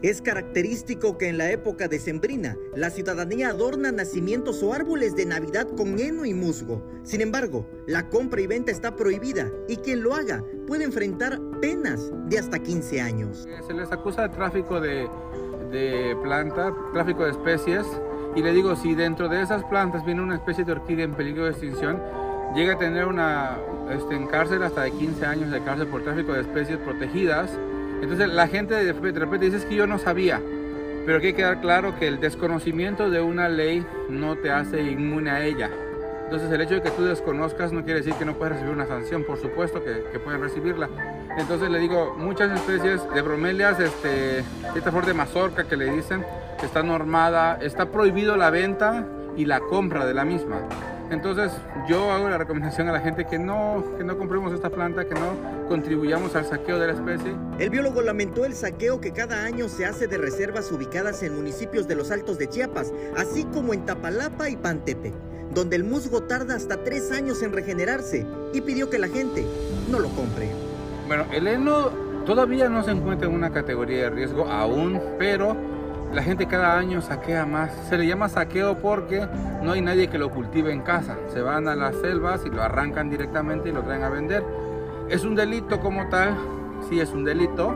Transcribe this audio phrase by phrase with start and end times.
[0.00, 5.66] Es característico que en la época decembrina la ciudadanía adorna nacimientos o árboles de Navidad
[5.76, 6.88] con heno y musgo.
[7.02, 12.12] Sin embargo, la compra y venta está prohibida y quien lo haga puede enfrentar penas
[12.28, 13.48] de hasta 15 años.
[13.66, 15.08] Se les acusa de tráfico de,
[15.72, 17.84] de planta, tráfico de especies
[18.36, 21.42] y le digo, si dentro de esas plantas viene una especie de orquídea en peligro
[21.44, 22.00] de extinción,
[22.54, 23.58] llega a tener una
[23.90, 27.50] este, cárcel hasta de 15 años de cárcel por tráfico de especies protegidas
[28.02, 30.40] entonces la gente de repente dice es que yo no sabía,
[31.04, 35.30] pero hay que quedar claro que el desconocimiento de una ley no te hace inmune
[35.30, 35.70] a ella.
[36.24, 38.86] Entonces el hecho de que tú desconozcas no quiere decir que no puedes recibir una
[38.86, 40.90] sanción, por supuesto que, que recibirla.
[41.38, 44.40] Entonces le digo, muchas especies de bromelias, este,
[44.76, 46.26] esta flor de mazorca que le dicen,
[46.62, 49.06] está normada, está prohibido la venta
[49.38, 50.60] y la compra de la misma.
[51.10, 51.52] Entonces
[51.88, 55.14] yo hago la recomendación a la gente que no, que no compremos esta planta, que
[55.14, 57.34] no contribuyamos al saqueo de la especie.
[57.58, 61.88] El biólogo lamentó el saqueo que cada año se hace de reservas ubicadas en municipios
[61.88, 65.14] de los Altos de Chiapas, así como en Tapalapa y Pantepe,
[65.54, 69.46] donde el musgo tarda hasta tres años en regenerarse y pidió que la gente
[69.90, 70.48] no lo compre.
[71.06, 71.90] Bueno, el heno
[72.26, 75.56] todavía no se encuentra en una categoría de riesgo aún, pero
[76.12, 77.72] la gente cada año saquea más.
[77.88, 79.26] Se le llama saqueo porque
[79.62, 81.16] no hay nadie que lo cultive en casa.
[81.32, 84.44] Se van a las selvas y lo arrancan directamente y lo traen a vender.
[85.08, 86.36] Es un delito como tal,
[86.88, 87.74] sí es un delito,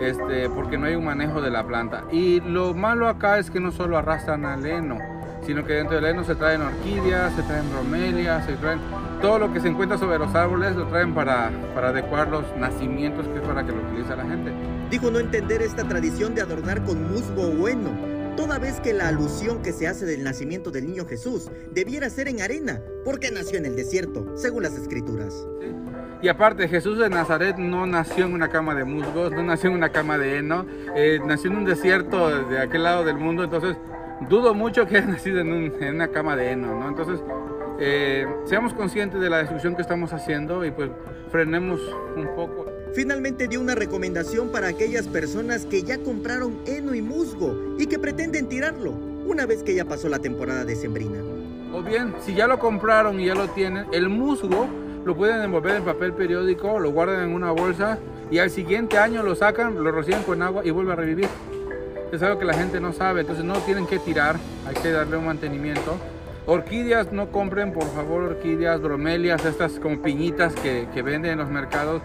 [0.00, 2.04] este, porque no hay un manejo de la planta.
[2.10, 4.98] Y lo malo acá es que no solo arrastran al heno,
[5.46, 8.80] sino que dentro del heno se traen orquídeas, se traen bromelias, se traen
[9.20, 13.26] todo lo que se encuentra sobre los árboles, lo traen para, para adecuar los nacimientos,
[13.28, 14.52] que es para que lo utilice la gente.
[14.90, 17.90] Dijo no entender esta tradición de adornar con musgo o heno,
[18.36, 22.28] toda vez que la alusión que se hace del nacimiento del niño Jesús debiera ser
[22.28, 25.46] en arena, porque nació en el desierto, según las escrituras.
[26.20, 29.76] Y aparte, Jesús de Nazaret no nació en una cama de musgos, no nació en
[29.76, 33.76] una cama de heno, eh, nació en un desierto de aquel lado del mundo, entonces
[34.28, 36.88] dudo mucho que haya nacido en, en una cama de heno, ¿no?
[36.88, 37.20] Entonces,
[37.80, 40.90] eh, seamos conscientes de la destrucción que estamos haciendo y pues
[41.30, 41.80] frenemos
[42.16, 42.66] un poco.
[42.94, 47.98] Finalmente dio una recomendación para aquellas personas que ya compraron heno y musgo y que
[47.98, 48.90] pretenden tirarlo
[49.26, 51.18] una vez que ya pasó la temporada de sembrina.
[51.72, 54.66] O bien, si ya lo compraron y ya lo tienen, el musgo
[55.04, 57.98] lo pueden envolver en papel periódico, lo guardan en una bolsa
[58.30, 61.28] y al siguiente año lo sacan, lo rocian con agua y vuelve a revivir.
[62.12, 64.36] Es algo que la gente no sabe, entonces no tienen que tirar,
[64.66, 65.98] hay que darle un mantenimiento.
[66.46, 72.00] Orquídeas, no compren por favor orquídeas, bromelias, estas como piñitas que, venden en los mercados,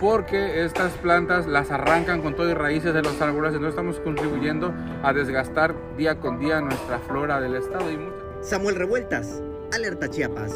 [0.00, 4.72] porque estas plantas las arrancan con todo y raíces de los árboles, entonces estamos contribuyendo
[5.02, 7.84] a desgastar día con día nuestra flora del estado.
[8.40, 9.42] Samuel Revueltas,
[9.72, 10.52] Alerta Chiapas.